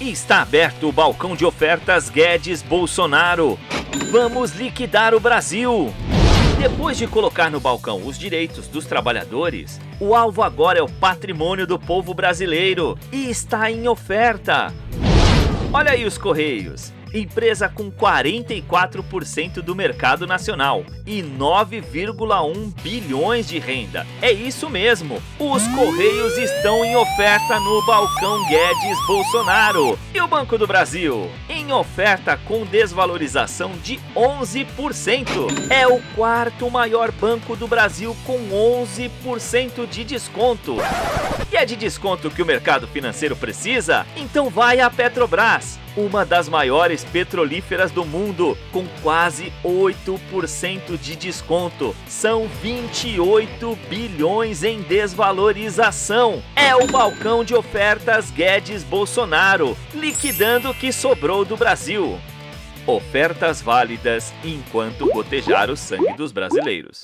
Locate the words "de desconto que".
41.64-42.42